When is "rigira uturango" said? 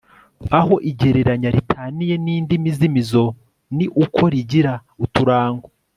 4.33-5.67